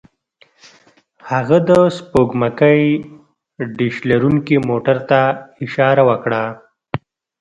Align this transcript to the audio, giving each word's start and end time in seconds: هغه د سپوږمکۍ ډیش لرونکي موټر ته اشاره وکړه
هغه 1.29 1.57
د 1.69 1.71
سپوږمکۍ 1.97 2.81
ډیش 3.77 3.95
لرونکي 4.09 4.55
موټر 4.69 4.97
ته 5.09 5.21
اشاره 5.65 6.03
وکړه 6.09 6.43